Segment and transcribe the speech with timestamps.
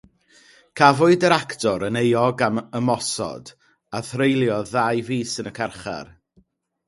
[0.79, 3.53] Cafwyd yr actor yn euog am ymosod
[3.99, 6.11] a threuliodd ddau fis yn y carchar.